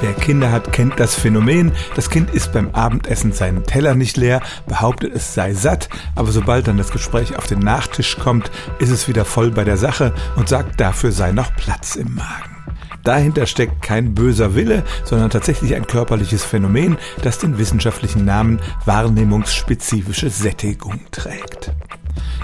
Wer 0.00 0.12
Kinder 0.12 0.52
hat, 0.52 0.72
kennt 0.72 1.00
das 1.00 1.16
Phänomen. 1.16 1.72
Das 1.96 2.08
Kind 2.08 2.30
isst 2.30 2.52
beim 2.52 2.70
Abendessen 2.70 3.32
seinen 3.32 3.64
Teller 3.64 3.96
nicht 3.96 4.16
leer, 4.16 4.40
behauptet 4.66 5.12
es 5.14 5.34
sei 5.34 5.54
satt, 5.54 5.88
aber 6.14 6.30
sobald 6.30 6.68
dann 6.68 6.78
das 6.78 6.92
Gespräch 6.92 7.36
auf 7.36 7.46
den 7.46 7.58
Nachtisch 7.58 8.16
kommt, 8.16 8.50
ist 8.78 8.90
es 8.90 9.08
wieder 9.08 9.24
voll 9.24 9.50
bei 9.50 9.64
der 9.64 9.76
Sache 9.76 10.14
und 10.36 10.48
sagt, 10.48 10.80
dafür 10.80 11.10
sei 11.10 11.32
noch 11.32 11.54
Platz 11.56 11.96
im 11.96 12.14
Magen. 12.14 12.58
Dahinter 13.02 13.46
steckt 13.46 13.82
kein 13.82 14.14
böser 14.14 14.54
Wille, 14.54 14.84
sondern 15.04 15.30
tatsächlich 15.30 15.74
ein 15.74 15.86
körperliches 15.86 16.44
Phänomen, 16.44 16.96
das 17.22 17.38
den 17.38 17.58
wissenschaftlichen 17.58 18.24
Namen 18.24 18.60
wahrnehmungsspezifische 18.84 20.30
Sättigung 20.30 21.00
trägt. 21.10 21.72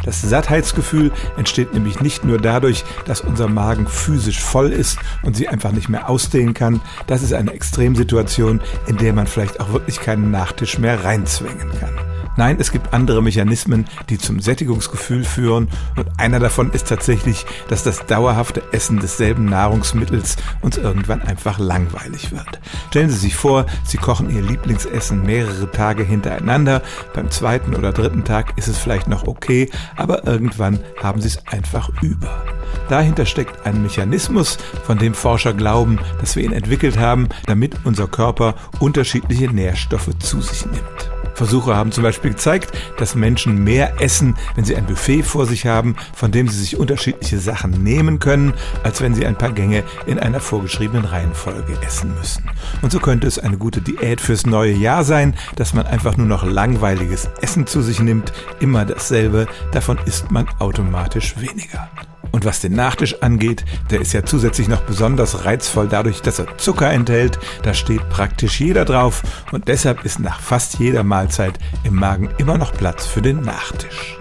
Das 0.04 0.22
Sattheitsgefühl 0.22 1.12
entsteht 1.36 1.72
nämlich 1.72 2.00
nicht 2.00 2.24
nur 2.24 2.38
dadurch, 2.38 2.84
dass 3.06 3.20
unser 3.20 3.48
Magen 3.48 3.86
physisch 3.86 4.40
voll 4.40 4.70
ist 4.72 4.98
und 5.22 5.36
sie 5.36 5.48
einfach 5.48 5.72
nicht 5.72 5.88
mehr 5.88 6.08
ausdehnen 6.08 6.54
kann. 6.54 6.80
Das 7.06 7.22
ist 7.22 7.32
eine 7.32 7.52
Extremsituation, 7.52 8.60
in 8.86 8.96
der 8.96 9.12
man 9.12 9.26
vielleicht 9.26 9.60
auch 9.60 9.72
wirklich 9.72 10.00
keinen 10.00 10.30
Nachtisch 10.30 10.78
mehr 10.78 11.04
reinzwängen 11.04 11.70
kann. 11.80 12.03
Nein, 12.36 12.56
es 12.58 12.72
gibt 12.72 12.92
andere 12.92 13.22
Mechanismen, 13.22 13.86
die 14.08 14.18
zum 14.18 14.40
Sättigungsgefühl 14.40 15.24
führen 15.24 15.68
und 15.96 16.08
einer 16.18 16.40
davon 16.40 16.70
ist 16.72 16.88
tatsächlich, 16.88 17.46
dass 17.68 17.84
das 17.84 18.06
dauerhafte 18.06 18.62
Essen 18.72 18.98
desselben 18.98 19.44
Nahrungsmittels 19.44 20.36
uns 20.60 20.76
irgendwann 20.76 21.22
einfach 21.22 21.58
langweilig 21.60 22.32
wird. 22.32 22.60
Stellen 22.88 23.10
Sie 23.10 23.18
sich 23.18 23.36
vor, 23.36 23.66
Sie 23.84 23.98
kochen 23.98 24.34
Ihr 24.34 24.42
Lieblingsessen 24.42 25.22
mehrere 25.22 25.70
Tage 25.70 26.02
hintereinander, 26.02 26.82
beim 27.14 27.30
zweiten 27.30 27.76
oder 27.76 27.92
dritten 27.92 28.24
Tag 28.24 28.58
ist 28.58 28.68
es 28.68 28.78
vielleicht 28.78 29.06
noch 29.06 29.28
okay, 29.28 29.70
aber 29.96 30.26
irgendwann 30.26 30.80
haben 31.00 31.20
Sie 31.20 31.28
es 31.28 31.46
einfach 31.46 31.90
über. 32.02 32.44
Dahinter 32.88 33.26
steckt 33.26 33.64
ein 33.64 33.82
Mechanismus, 33.82 34.58
von 34.84 34.98
dem 34.98 35.14
Forscher 35.14 35.54
glauben, 35.54 36.00
dass 36.20 36.34
wir 36.34 36.42
ihn 36.42 36.52
entwickelt 36.52 36.98
haben, 36.98 37.28
damit 37.46 37.76
unser 37.84 38.08
Körper 38.08 38.54
unterschiedliche 38.80 39.48
Nährstoffe 39.48 40.10
zu 40.18 40.40
sich 40.40 40.66
nimmt. 40.66 41.13
Versuche 41.34 41.74
haben 41.76 41.92
zum 41.92 42.04
Beispiel 42.04 42.30
gezeigt, 42.30 42.72
dass 42.98 43.14
Menschen 43.14 43.62
mehr 43.62 44.00
essen, 44.00 44.36
wenn 44.54 44.64
sie 44.64 44.76
ein 44.76 44.86
Buffet 44.86 45.22
vor 45.22 45.46
sich 45.46 45.66
haben, 45.66 45.96
von 46.14 46.32
dem 46.32 46.48
sie 46.48 46.58
sich 46.60 46.78
unterschiedliche 46.78 47.38
Sachen 47.38 47.82
nehmen 47.82 48.18
können, 48.18 48.54
als 48.82 49.00
wenn 49.00 49.14
sie 49.14 49.26
ein 49.26 49.36
paar 49.36 49.52
Gänge 49.52 49.84
in 50.06 50.18
einer 50.18 50.40
vorgeschriebenen 50.40 51.04
Reihenfolge 51.04 51.76
essen 51.84 52.14
müssen. 52.14 52.44
Und 52.82 52.92
so 52.92 53.00
könnte 53.00 53.26
es 53.26 53.38
eine 53.38 53.58
gute 53.58 53.80
Diät 53.80 54.20
fürs 54.20 54.46
neue 54.46 54.72
Jahr 54.72 55.04
sein, 55.04 55.34
dass 55.56 55.74
man 55.74 55.86
einfach 55.86 56.16
nur 56.16 56.26
noch 56.26 56.44
langweiliges 56.44 57.28
Essen 57.40 57.66
zu 57.66 57.82
sich 57.82 58.00
nimmt, 58.00 58.32
immer 58.60 58.84
dasselbe, 58.84 59.46
davon 59.72 59.98
isst 60.06 60.30
man 60.30 60.46
automatisch 60.58 61.34
weniger. 61.38 61.88
Und 62.34 62.44
was 62.44 62.60
den 62.60 62.74
Nachtisch 62.74 63.22
angeht, 63.22 63.64
der 63.92 64.00
ist 64.00 64.12
ja 64.12 64.24
zusätzlich 64.24 64.66
noch 64.66 64.80
besonders 64.80 65.44
reizvoll 65.44 65.86
dadurch, 65.86 66.20
dass 66.20 66.40
er 66.40 66.58
Zucker 66.58 66.90
enthält. 66.90 67.38
Da 67.62 67.74
steht 67.74 68.08
praktisch 68.08 68.58
jeder 68.58 68.84
drauf 68.84 69.22
und 69.52 69.68
deshalb 69.68 70.04
ist 70.04 70.18
nach 70.18 70.40
fast 70.40 70.80
jeder 70.80 71.04
Mahlzeit 71.04 71.56
im 71.84 71.94
Magen 71.94 72.30
immer 72.38 72.58
noch 72.58 72.72
Platz 72.72 73.06
für 73.06 73.22
den 73.22 73.42
Nachtisch. 73.42 74.18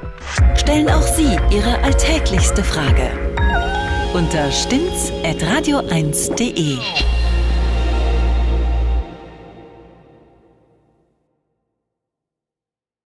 Stellen 0.55 0.91
auch 0.91 1.01
Sie 1.01 1.39
Ihre 1.49 1.81
alltäglichste 1.81 2.63
Frage 2.63 3.09
unter 4.13 4.51
stimmtz.radio1.de. 4.51 6.77